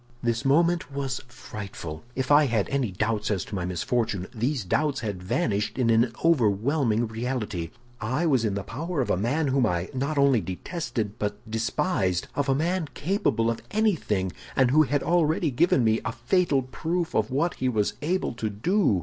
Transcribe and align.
"This 0.23 0.43
moment 0.43 0.91
was 0.91 1.21
frightful; 1.27 2.03
if 2.15 2.31
I 2.31 2.47
had 2.47 2.67
any 2.69 2.89
doubts 2.89 3.29
as 3.29 3.45
to 3.45 3.53
my 3.53 3.65
misfortune, 3.65 4.25
these 4.33 4.65
doubts 4.65 5.01
had 5.01 5.21
vanished 5.21 5.77
in 5.77 5.91
an 5.91 6.11
overwhelming 6.25 7.05
reality. 7.05 7.69
I 7.99 8.25
was 8.25 8.43
in 8.43 8.55
the 8.55 8.63
power 8.63 9.01
of 9.01 9.11
a 9.11 9.15
man 9.15 9.49
whom 9.49 9.67
I 9.67 9.89
not 9.93 10.17
only 10.17 10.41
detested, 10.41 11.19
but 11.19 11.37
despised—of 11.47 12.49
a 12.49 12.55
man 12.55 12.87
capable 12.95 13.51
of 13.51 13.61
anything, 13.69 14.31
and 14.55 14.71
who 14.71 14.81
had 14.81 15.03
already 15.03 15.51
given 15.51 15.83
me 15.83 15.99
a 16.03 16.13
fatal 16.13 16.63
proof 16.63 17.13
of 17.13 17.29
what 17.29 17.53
he 17.57 17.69
was 17.69 17.93
able 18.01 18.33
to 18.33 18.49
do." 18.49 18.99